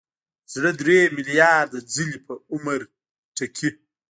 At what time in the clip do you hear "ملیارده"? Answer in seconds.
1.17-1.79